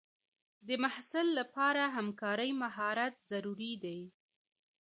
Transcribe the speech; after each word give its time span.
د 0.67 0.69
محصل 0.83 1.27
لپاره 1.39 1.83
همکارۍ 1.97 2.51
مهارت 2.63 3.13
ضروري 3.29 3.73
دی. 3.83 3.99